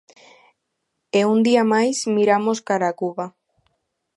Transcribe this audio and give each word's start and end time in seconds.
E 1.19 1.21
un 1.33 1.39
día 1.47 1.63
máis 1.73 1.97
miramos 2.15 2.59
cara 2.67 2.87
a 2.89 2.97
Cuba. 3.01 3.25